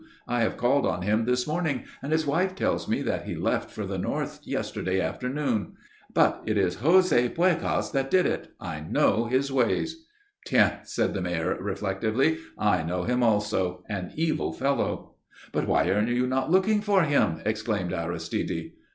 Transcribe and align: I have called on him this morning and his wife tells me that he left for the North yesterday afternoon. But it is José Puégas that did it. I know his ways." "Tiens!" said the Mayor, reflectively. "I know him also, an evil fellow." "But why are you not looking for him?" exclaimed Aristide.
I 0.27 0.41
have 0.41 0.57
called 0.57 0.87
on 0.87 1.03
him 1.03 1.25
this 1.25 1.45
morning 1.45 1.83
and 2.01 2.11
his 2.11 2.25
wife 2.25 2.55
tells 2.55 2.87
me 2.87 3.03
that 3.03 3.25
he 3.25 3.35
left 3.35 3.69
for 3.69 3.85
the 3.85 3.99
North 3.99 4.39
yesterday 4.41 4.99
afternoon. 4.99 5.73
But 6.11 6.41
it 6.47 6.57
is 6.57 6.77
José 6.77 7.29
Puégas 7.29 7.91
that 7.91 8.09
did 8.09 8.25
it. 8.25 8.47
I 8.59 8.79
know 8.79 9.25
his 9.25 9.51
ways." 9.51 10.07
"Tiens!" 10.47 10.91
said 10.91 11.13
the 11.13 11.21
Mayor, 11.21 11.55
reflectively. 11.61 12.39
"I 12.57 12.81
know 12.81 13.03
him 13.03 13.21
also, 13.21 13.83
an 13.87 14.11
evil 14.15 14.53
fellow." 14.53 15.17
"But 15.51 15.67
why 15.67 15.87
are 15.89 16.01
you 16.01 16.25
not 16.25 16.49
looking 16.49 16.81
for 16.81 17.03
him?" 17.03 17.41
exclaimed 17.45 17.93
Aristide. 17.93 18.71